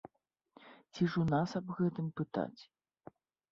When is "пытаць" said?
2.25-2.61